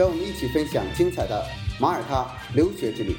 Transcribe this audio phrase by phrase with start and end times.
[0.00, 1.44] 让我们一起分享精彩的
[1.78, 2.26] 马耳他
[2.56, 3.14] 留学之旅。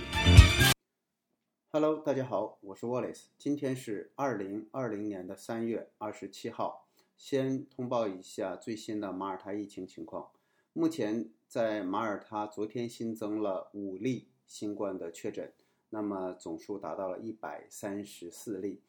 [1.71, 6.87] Hello，大家好，我是 Wallace，今天是二零二零年的三月二十七号。
[7.15, 10.31] 先通报一下最新的马耳他疫情情况。
[10.73, 15.53] 目前在马耳他，昨天新增了五例新冠的确诊，
[15.91, 18.81] 那么总数达到了一百三十四例。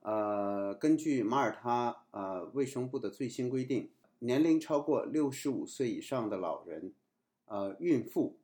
[0.00, 3.90] 呃，根据马耳他呃卫生部的最新规定，
[4.20, 6.94] 年龄超过六十五岁以上的老人、
[7.46, 8.38] 呃孕妇，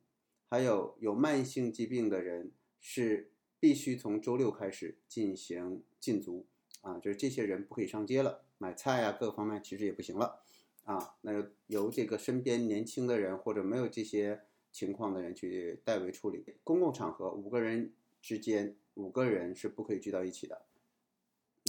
[0.49, 2.51] 还有有慢性疾病的人，
[2.81, 6.47] 是必须从周六开始进行禁足
[6.83, 10.43] 啊，就是这些人不可以上街了，买菜啊，各方面其实也不行了
[10.85, 11.17] 啊。
[11.23, 16.45] 那由这个身边年轻的人或者没有这些情况的人去代为处理。
[16.65, 20.63] 公共场合五个人之间，五个人是不可以聚到一起的。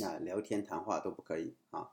[0.03, 1.91] 啊，聊天谈话都不可以啊！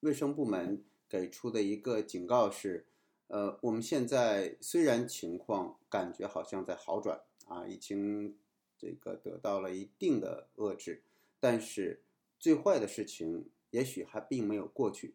[0.00, 2.84] 卫生部门给出的一个警告是，
[3.28, 8.36] 呃，我们现在虽然情况感觉好像在好转啊，已经
[8.78, 11.02] 这个得到了一定的遏制，
[11.40, 12.02] 但是
[12.38, 15.14] 最坏的事情也许还并没有过去，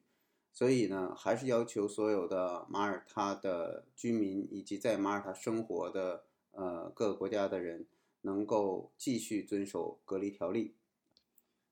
[0.52, 7.86] 所以呢，还是要求所有的马耳他的居民以及在马耳他生活的呃各个国家的人，
[8.22, 10.76] 能够继续遵守隔离条例。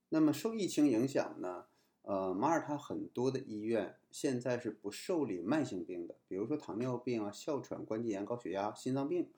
[0.07, 1.65] 那么受疫情影响呢？
[2.03, 9.29] 呃，马耳他很多的医院现在是不受理慢性病的，比如说糖尿病啊、哮喘、关节炎、高血压、心脏病，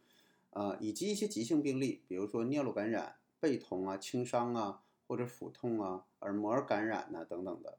[0.51, 7.77] 啊，以及一些急性病例，比如说尿路感染、背痛啊、轻伤啊，或者腹痛啊、耳膜感染呐等等的，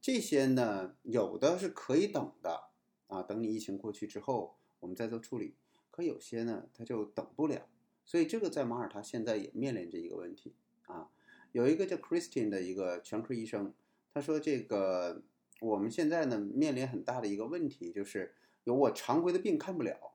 [0.00, 2.68] 这些呢，有的是可以等的
[3.08, 5.54] 啊，等你疫情过去之后，我们再做处理。
[5.90, 7.66] 可有些呢，它就等不了，
[8.04, 10.54] 所以这个在马耳他现在也面临着一个问题
[10.86, 11.10] 啊。
[11.50, 13.72] 有一个叫 Christine 的一个全科医生，
[14.14, 15.22] 他说：“这个
[15.60, 20.14] 我们现在呢面临很大的一个问题，就是有我常规的病看不了。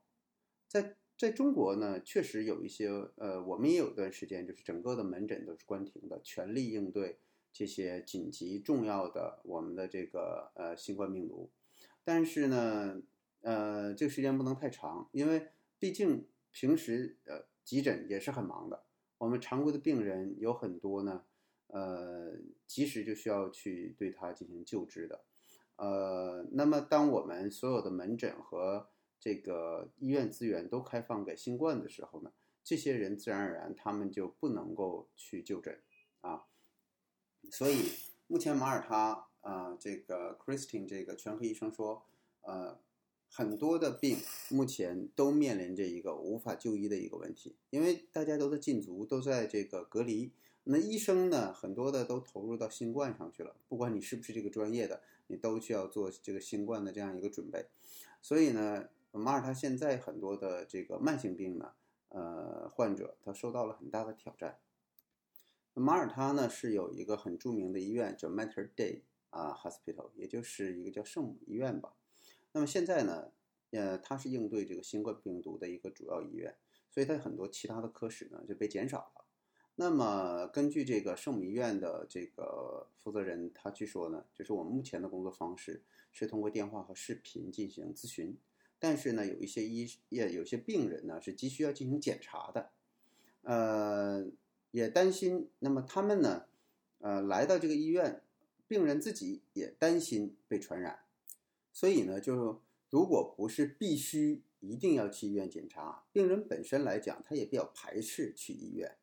[0.68, 7.20] 在在中国呢，确实有一些呃，我们也有一段时间就是整个的门诊都是关停的，全力应对
[7.52, 11.50] 这些紧急重要的我们的这个呃新冠病毒。
[12.04, 13.02] 但是呢，
[13.42, 15.50] 呃，这个时间不能太长，因为
[15.80, 18.84] 毕竟平时呃急诊也是很忙的。”
[19.20, 21.24] 我们常规的病人有很多呢，
[21.68, 22.34] 呃，
[22.68, 25.24] 及时就需要去对他进行救治的，
[25.84, 28.88] 呃，那么当我们所有的门诊和
[29.20, 32.32] 这个医院资源都开放给新冠的时候呢，
[32.64, 35.78] 这些人自然而然他们就不能够去就诊
[36.22, 36.46] 啊，
[37.52, 37.92] 所以
[38.28, 42.06] 目前马耳他啊，这个 Christine 这个全科医生说，
[42.42, 42.80] 呃。
[43.36, 44.18] 很多的病
[44.50, 50.32] 目前都面临着一个无法就医的一个问题，因为大家都在禁足，都在这个隔离。
[50.66, 53.56] 那医生呢，很多的都投入到新冠上去了。
[53.68, 55.02] 不管你是不是这个专业的，
[55.38, 57.68] 都需要做这个新冠的这样一个准备。
[58.22, 61.74] 所以呢，马耳他现在很多的这个慢性病呢，
[62.10, 64.60] 呃，患者他受到了很大的挑战。
[65.74, 69.02] 马耳他呢是有一个很著名的医院叫 Mater Dei
[69.32, 71.94] 啊 Hospital，也就是一个叫圣母医院吧。
[72.52, 73.32] 那么现在呢，
[73.72, 76.56] 呃，它是应对这个新冠病毒的一个主要医院，
[76.92, 79.26] 所以它很多其他的科室呢就被减少了。
[79.76, 88.38] 那么根据这个圣母医院的这个负责人，他去说呢，就是我们目前的工作方式是通过电话和视频进行咨询，
[88.78, 92.70] 但是呢，有一些医也有些病人呢是急需要进行检查的，
[93.42, 94.28] 呃，
[94.70, 96.46] 也担心，那么他们呢，
[97.00, 98.22] 呃，来到这个医院，
[98.68, 101.00] 病人自己也担心被传染。
[101.72, 102.62] 所以呢，就
[102.92, 108.96] 如果不是必须一定要去医院检查，病人本身来讲，他也比较排斥去医院。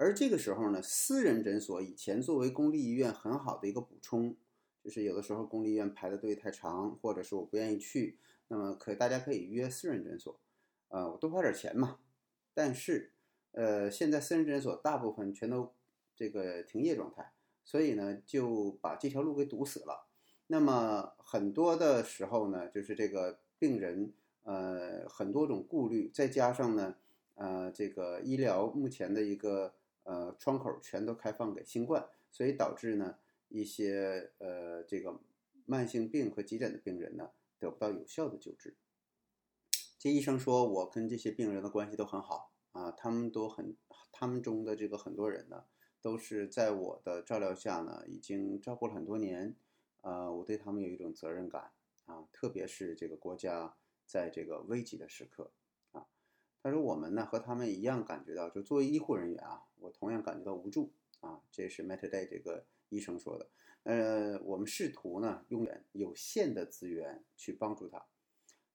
[0.00, 4.36] 而这个时候呢，私人诊所以前作为公立医院很好的一个补充，
[4.80, 8.16] 就是有的时候公立医院排的队太长，或者是我不愿意去，
[8.46, 10.38] 那么可大家可以约私人诊所，
[10.86, 11.98] 呃，我多花点钱嘛。
[12.54, 13.10] 但是，
[13.50, 15.72] 呃，现在私人诊所大部分全都
[16.14, 17.32] 这个停业状态，
[17.64, 20.06] 所以呢，就把这条路给堵死了。
[20.46, 24.12] 那么很多的时候呢，就是这个病人，
[24.44, 26.94] 呃，很多种顾虑，再加上呢，
[27.34, 29.74] 呃，这个医疗目前的一个
[30.08, 33.18] 呃窗口全都开放给新冠，所以导致呢
[33.48, 35.20] 一些呃这个
[35.66, 38.74] 慢性病和急诊的病人呢得不到有效的救治。
[39.98, 43.76] 这医生说我跟这些病人的关系都很好啊，他们都很，
[44.10, 45.64] 他们中的这个很多人呢，
[46.00, 49.54] 都是在我的照料下呢，已经照顾了很多年，
[50.02, 51.72] 呃，我对他们有一种责任感
[52.06, 53.74] 啊，特别是这个国家
[54.06, 55.50] 在这个危急的时刻
[55.90, 56.06] 啊，
[56.62, 63.48] 他说我们呢和他们一样感觉到，就作为医护人员啊，我同样感觉到无助啊，这是 m e t a Day 这个医生说的。
[63.84, 68.04] 呃，我们试图呢用有限的资源去帮助他，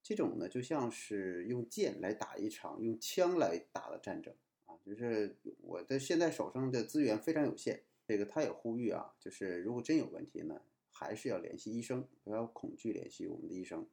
[0.01, 4.33] 这种呢就像是用剑来打一场用枪来打的战争
[4.65, 7.83] 啊，就是我的现在手上的资源非常有限。
[8.05, 10.61] 这个他也呼吁啊，就是如果真有问题呢，
[10.91, 13.87] 还是要联系医生，不要恐惧联系我们的医生。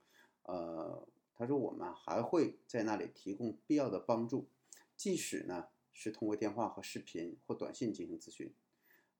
[0.44, 4.48] 呃，他说我们还会在那里提供必要的帮助，
[4.96, 8.52] 即使呢是通过电话和视频或短信进行咨询。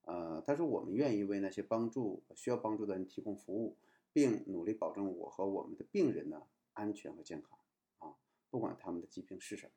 [0.03, 3.77] 呃，他说我们愿意为那些帮助需要帮助的人提供服务，
[4.11, 7.59] 并努力保证我和我们的病人呢安全和健康
[7.99, 8.15] 啊，
[8.49, 9.71] 不管他们的疾病是什么。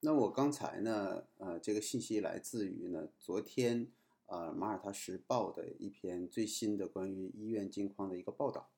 [0.00, 3.90] 那我刚才呢，呃，这个信息来自于呢昨天
[4.26, 8.70] 呃《马耳他时报》的一篇最新的关于医院近况的一个报道。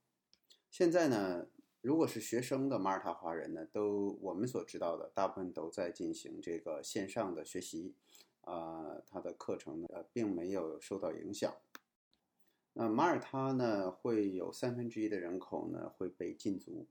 [0.71, 1.49] 现在呢，
[1.81, 7.95] 如果是学生的马耳他华人呢，都我们所知道的，大部分都在进行这个线上的学习。
[8.43, 11.55] 啊，他的课程呢，呃，并没有受到影响。
[12.73, 16.87] 那马耳他呢，会有三分之一的人口呢会被禁足，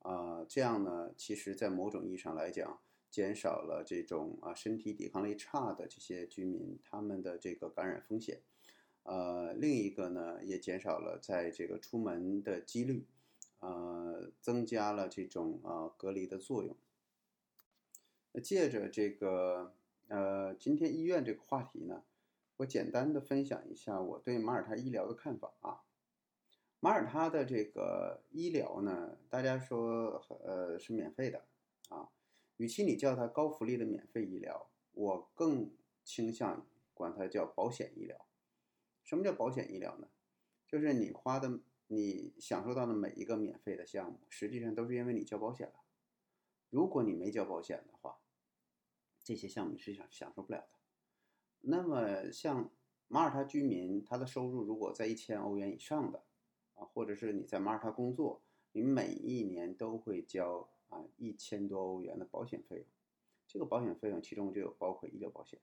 [0.00, 2.78] 啊，这样呢，其实在某种意义上来讲，
[3.10, 8.42] 减少了这种啊身体抵抗力差的这些居民他们的这个感染风险。
[9.04, 13.06] 呃，另一个呢，也减少了在这个出门的几率，
[13.60, 16.76] 呃，增加了这种啊隔离的作用。
[18.32, 19.74] 那借着这个。
[20.12, 22.02] 呃，今天医院这个话题呢，
[22.56, 25.82] 我简单的分享一下我对马耳他医疗的看法啊。
[26.80, 31.44] 马耳他的这个医疗呢，大家说呃是免费的
[31.90, 32.08] 啊，
[32.56, 35.70] 与其你叫它高福利的免费医疗，我更
[36.04, 38.26] 倾向管它叫保险医疗。
[39.04, 40.08] 什么叫保险医疗呢？
[40.66, 41.60] 就是你花的、
[41.92, 45.74] 你享受到的每一个免费的项目，实际上都是因为你交保险了。
[46.70, 48.20] 如果你没交保险的话，
[49.24, 50.68] 这些项目是享享受不了的。
[51.62, 52.70] 那么，像
[53.08, 56.22] 马耳他居民，他的收入如果在一千欧元以上的，
[56.76, 58.40] 啊，或者是你在马耳他工作，
[58.70, 62.86] 你每一年都会交啊一千多欧元的保险费用。
[63.48, 65.58] 这个保险费用其中就有包括医疗保险，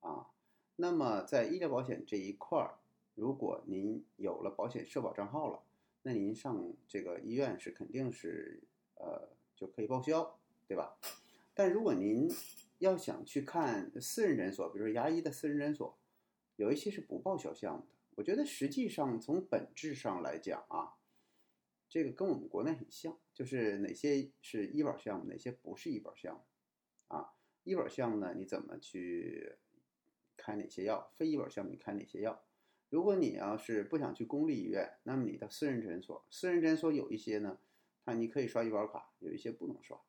[0.00, 0.26] 啊，
[0.74, 2.80] 那么在医疗保险这一块儿，
[3.14, 5.62] 如果您有了保险社保账号了，
[6.08, 8.62] 那您上这个医院是肯定是
[8.94, 10.98] 呃就可以报销，对吧？
[11.52, 12.26] 但如果您
[12.78, 15.98] 要想去看私人诊所，比如说牙医的私人诊所，
[16.56, 17.88] 有一些是不报销项目的。
[18.14, 20.94] 我觉得实际上从本质上来讲啊，
[21.90, 26.40] 这个跟我们国内很像，就是哪些是医保项目，哪些不是医保项目
[27.08, 27.34] 啊？
[27.64, 29.56] 医保项目呢，你怎么去
[30.38, 31.12] 开哪些药？
[31.18, 32.42] 非医保项目你开哪些药？
[32.90, 37.58] 如果你要是不想去公立医院，那么你的私人诊所，私人诊所有一些呢，
[38.04, 40.00] 它你可以刷医保卡，有一些不能刷，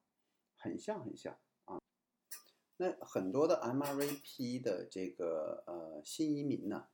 [0.56, 1.82] 很像很像啊。
[2.78, 6.88] 那很多的 MRVP 的这个呃新移民呢，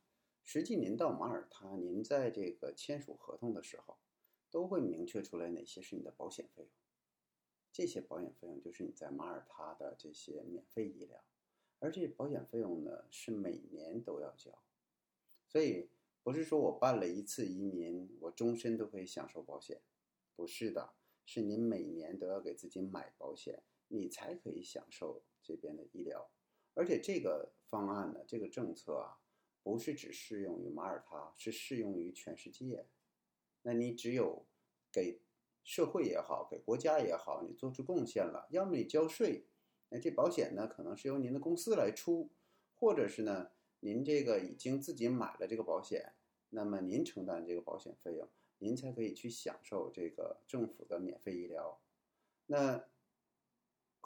[0.44, 4.00] 实际您到马耳他，您在这个签署合同的时候，
[4.50, 6.72] 都会明确出来哪些是你的保险费用。
[7.72, 11.24] 这些保险费用就是你在马耳他的这些免费医疗，
[11.78, 14.50] 而这些保险费用呢是每年都要交，
[15.56, 15.88] 所以
[16.21, 19.81] 不是说我办了一次移民，我终身都可以享受保险，
[20.35, 25.24] 不是的，是您每年都要给自己买保险，你才可以享受。
[25.42, 26.30] 这边的医疗，
[26.74, 29.21] 而且这个方案呢，这个政策啊，
[29.64, 32.90] 不是只适用于马耳他，是适用于全世界。
[33.62, 34.45] 那你只有
[34.92, 35.21] 给
[35.64, 39.45] 社会也好，给国家也好，你做出贡献了，要么你交税，
[39.88, 42.30] 那这保险呢，可能是由您的公司来出，
[42.74, 43.52] 或者是呢，
[43.85, 46.13] 您这个已经自己买了这个保险，
[46.49, 48.27] 那么您承担这个保险费用，
[48.57, 51.80] 您才可以去享受这个政府的免费医疗。
[52.47, 52.83] 那。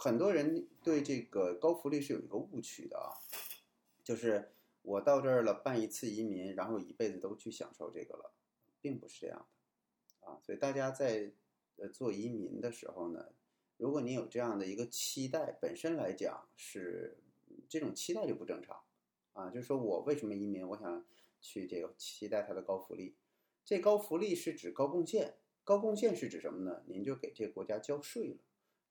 [0.01, 3.11] 很多人对这个高福利是有一个误区的啊，
[4.01, 8.31] 就是我到这儿了办一次移民，然后一辈子都去享受这个了，
[8.79, 9.45] 并不是这样
[10.21, 10.39] 的啊。
[10.41, 11.33] 所以大家在
[11.75, 13.33] 呃做移民的时候呢，
[13.75, 17.17] 如果你有这样的一个期待，本身来讲是
[17.67, 18.81] 这种期待就不正常
[19.39, 19.49] 啊。
[19.49, 20.67] 就是说我为什么移民？
[20.67, 21.05] 我想
[21.41, 23.15] 去这个期待它的高福利。
[23.63, 26.83] 这高福利是指高贡献，高贡献是指什么呢？
[26.87, 28.37] 您就给这个国家交税了，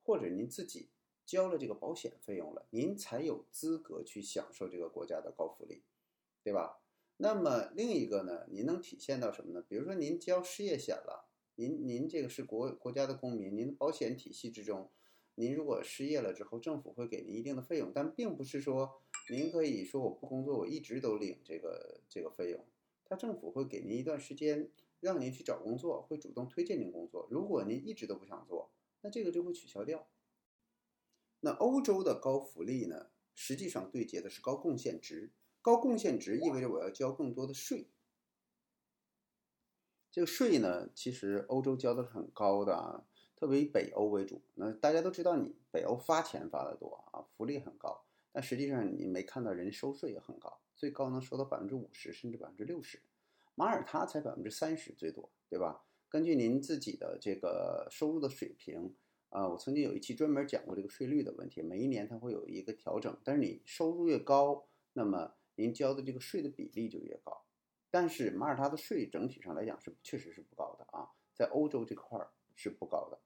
[0.02, 0.88] 或者您自己。
[1.26, 5.82] 交了这个保险费用了，您才有资格去享受这个国家的高福利，
[6.42, 6.80] 对吧？
[7.18, 9.62] 那么另一个呢，您能体现到什么呢？
[9.68, 14.90] 比如说您交失业险了，您您这个是国国家的公民，您的保险体系之中，
[15.34, 22.64] 您如果失业了之后，政府会给您一定的费用，但并不是说您可以说我不工作，我一直都领这个这个费用。
[23.04, 24.70] 他政府会给您一段时间，
[25.00, 27.26] 让您去找工作，会主动推荐您工作。
[27.30, 28.70] 如果您一直都不想做，
[29.00, 30.08] 那这个就会取消掉。
[31.40, 35.32] 那欧洲的高福利呢，实际上对接的是高贡献值。
[35.60, 37.88] 高贡献值意味着我要交更多的税。
[40.10, 43.06] 这个税呢，其实欧洲交的是很高的啊，
[43.36, 44.42] 特别以北欧为主。
[44.54, 53.00] 那大家都知道，你北欧发钱发的多啊，福利很高，但实际上你没看到人收税也很高，最高能收到百分之五十甚至百分之六十。
[53.54, 55.82] 马耳他才百分之三十最多，对吧？
[56.08, 58.94] 根据您自己的这个收入的水平
[59.30, 67.44] 啊，我曾经有一期专门讲过这个税率的问题，每一年它会有一个调整，但是你收入越高，那么您交的这个税的比例就越高。
[67.90, 73.18] 但是马耳他的税整体上来讲是确实是不高的啊，在欧洲这块儿是不高的。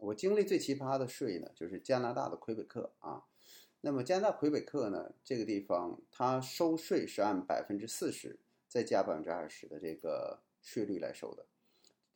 [0.00, 3.24] 我经历最奇葩的税呢，就是加拿大的魁北克啊。
[3.88, 11.46] 那么加拿大魁北克呢，这个地方它收税是按百分之四十再加百分之二十的这个税率来收的。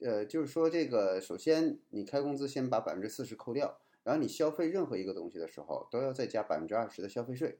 [0.01, 7.59] 呃，就是说这个首先你开工资先把百分之四十扣掉，然后你消费任何一个东西的时候都要再加百分之二十的消费税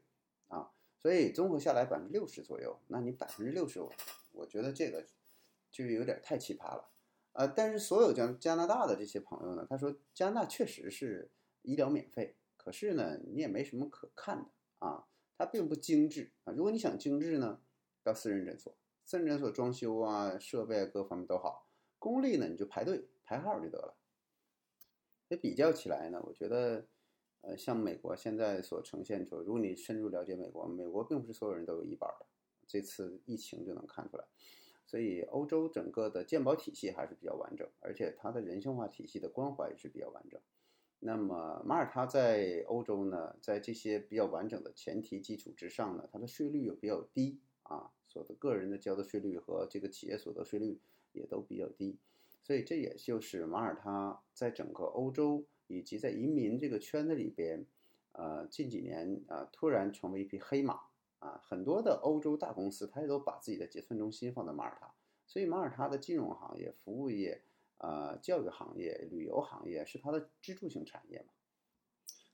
[0.49, 0.71] 啊。
[0.99, 3.81] 所以综合下来百分之六十左右，那你百分之六十，
[4.33, 5.07] 我觉得这个
[5.71, 6.91] 就有点太奇葩了，
[7.33, 11.31] 呃，但是所有加加拿大的这些朋友呢，他说加拿大确实是
[11.63, 16.53] 医疗免费，可是呢，你也没什么可看的啊，它并不精致啊。
[16.53, 17.61] 如果你想精致呢，
[18.03, 23.97] 到私人诊所，私人诊所装修啊、设备啊各方面都好，公立呢你就排队排号就得了。
[25.29, 26.87] 这比较起来呢，我觉得。
[27.45, 32.27] 呃，像美国现在所呈现出，如果你深入了解美国，美国并不是所有人都有医保的，
[32.69, 34.25] 这次疫情就能看出来。
[34.87, 40.41] 所以欧洲整个的健保体系还是比较完整，而且它的人性化体系的关怀也是比较完整。
[41.05, 50.81] 那么马耳他在欧洲呢，在这些比较完整的前提基础之上呢，它的税率又比较低啊，所得个人的交的税率和这个企业所得税率
[51.13, 51.99] 也都比较低，
[52.43, 55.45] 所以这也就是马耳他在整个欧洲。
[55.69, 57.65] 以及在移民这个圈子里边，
[58.13, 60.79] 呃，近几年啊，突然成为一匹黑马
[61.19, 64.93] 啊，很多的欧洲大公司，它也都把自己的结算中心放在马耳他，
[65.27, 67.41] 所以马耳他的金融行业、服务业、
[67.83, 71.33] 呃，教育行业、旅游行业是它的支柱性产业嘛。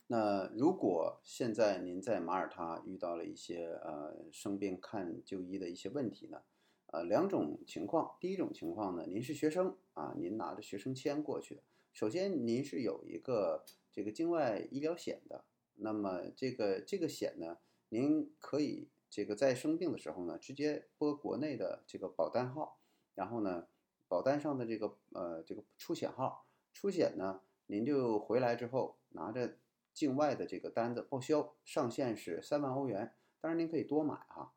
[0.06, 6.42] 那如果现在您在马耳他遇到了一些呃生病看就医的一些问题呢，
[6.88, 11.62] 呃，两种情况，第一种情况呢，您是学生啊，您拿着学生签过去的。
[11.94, 15.44] 首先，您是有一个这个境外医疗险的，
[15.76, 17.56] 那么这个这个险呢，
[17.88, 22.78] 您可以这个在生病的时候呢，直接拨国内的这个保单号，
[23.14, 23.66] 然后呢，
[24.08, 29.58] 保单上的这个呃这个出险号，出险呢，您就回来之后拿着
[29.92, 34.54] 境外的这个单子报销，上限是三万欧元，当然您可以多买哈。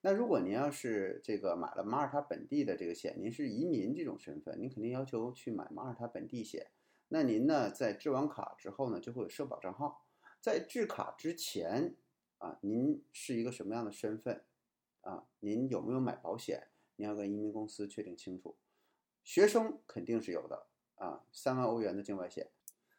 [0.00, 6.70] 那如果您要是这个买了马耳他本地的这个险，您是移民这种身份，您肯定要求去买马耳他本地险。
[7.08, 10.06] 那您呢，在制完卡之后呢，就会有社保账号。
[10.40, 11.96] 在制卡之前
[12.38, 14.44] 啊，您是一个什么样的身份
[15.00, 15.26] 啊？
[15.40, 16.68] 您有没有买保险？
[16.96, 18.56] 您要跟移民公司确定清楚。
[19.24, 20.66] 学生肯定是有的
[20.96, 22.50] 啊，三万欧元的境外险。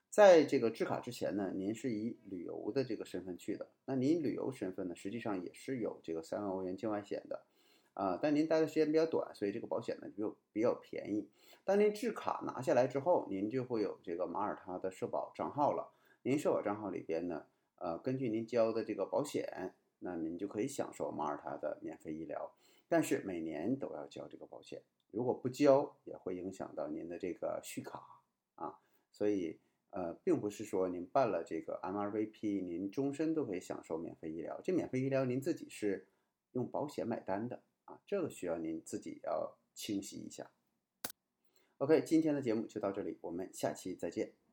[0.10, 3.70] 在这个制卡之前呢，您是以旅游的这个身份去的。
[3.86, 7.46] 那您旅游身份呢，实际上也是有这个三万欧元境外险的。
[7.94, 11.30] 啊，但您待的时间比较短，所以这个保险呢就比较便宜。
[11.64, 15.94] 当您制卡拿下来之后，您就会有这个马耳他的社保账号了。
[16.24, 17.46] 您社保账号里边呢，
[17.78, 22.52] 呃，根据您交的这个保险，那您就可以享受马耳他的免费医疗。
[22.88, 28.22] 但是每年都要交这个保险，如果不交，也会影响到您的这个续卡
[28.56, 28.80] 啊。
[29.12, 29.60] 所以，
[29.92, 34.60] 呃，并不是说您办了这个 MRVP，您终身都可以享受免费医疗。
[34.64, 36.08] 这免费医疗您自己是
[36.52, 37.64] 用保险买单的。
[37.86, 40.52] 啊，这个需要您自己要清晰一下。
[41.78, 44.45] OK，今天的节目就到这里，我们下期再见。